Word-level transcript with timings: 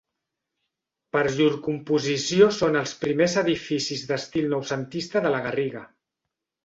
Per 1.15 1.21
llur 1.35 1.49
composició 1.67 2.47
són 2.61 2.79
els 2.81 2.93
primers 3.03 3.37
edificis 3.43 4.07
d'estil 4.13 4.49
noucentista 4.55 5.23
de 5.27 5.33
La 5.37 5.43
Garriga. 5.49 5.85